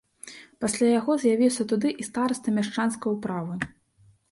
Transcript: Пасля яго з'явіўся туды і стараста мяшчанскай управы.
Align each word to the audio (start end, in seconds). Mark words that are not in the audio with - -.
Пасля 0.63 0.87
яго 0.99 1.17
з'явіўся 1.25 1.67
туды 1.73 1.93
і 2.05 2.07
стараста 2.09 2.57
мяшчанскай 2.59 3.09
управы. 3.21 3.63